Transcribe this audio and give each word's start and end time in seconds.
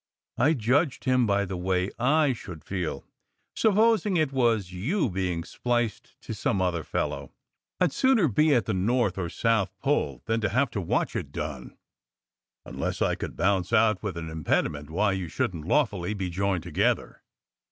I 0.39 0.53
judged 0.53 1.03
him 1.03 1.27
by 1.27 1.45
the 1.45 1.55
way 1.55 1.91
I 1.99 2.33
should 2.33 2.63
feel, 2.65 3.05
supposing 3.55 4.17
it 4.17 4.31
was 4.33 4.71
you 4.71 5.11
being 5.11 5.43
spliced 5.43 6.19
to 6.21 6.33
some 6.33 6.59
other 6.59 6.83
fellow. 6.83 7.31
I 7.79 7.85
d 7.85 7.91
sooner 7.93 8.27
be 8.27 8.55
at 8.55 8.65
the 8.65 8.73
North 8.73 9.19
or 9.19 9.29
South 9.29 9.77
Pole 9.77 10.23
than 10.25 10.41
have 10.41 10.71
to 10.71 10.81
watch 10.81 11.15
it 11.15 11.31
done, 11.31 11.77
unless 12.65 12.99
I 13.03 13.13
could 13.13 13.37
bounce 13.37 13.71
out 13.71 14.01
with 14.01 14.17
an 14.17 14.27
impediment 14.31 14.89
why 14.89 15.11
you 15.11 15.27
shouldn 15.27 15.61
t 15.61 15.69
lawfully 15.69 16.15
be 16.15 16.31
joined 16.31 16.63
together." 16.63 17.21